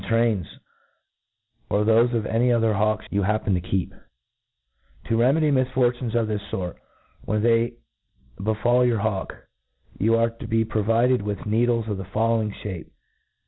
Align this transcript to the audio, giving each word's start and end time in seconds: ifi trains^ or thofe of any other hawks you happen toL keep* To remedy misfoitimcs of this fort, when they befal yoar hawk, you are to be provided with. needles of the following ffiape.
ifi 0.03 0.09
trains^ 0.09 0.47
or 1.69 1.83
thofe 1.85 2.11
of 2.15 2.25
any 2.25 2.51
other 2.51 2.73
hawks 2.73 3.05
you 3.11 3.21
happen 3.21 3.53
toL 3.53 3.61
keep* 3.69 3.93
To 5.05 5.15
remedy 5.17 5.51
misfoitimcs 5.51 6.15
of 6.15 6.27
this 6.27 6.41
fort, 6.49 6.77
when 7.25 7.43
they 7.43 7.73
befal 8.37 8.83
yoar 8.83 8.97
hawk, 9.01 9.35
you 9.99 10.15
are 10.15 10.31
to 10.31 10.47
be 10.47 10.65
provided 10.65 11.21
with. 11.21 11.45
needles 11.45 11.87
of 11.87 11.97
the 11.97 12.05
following 12.05 12.49
ffiape. 12.49 12.89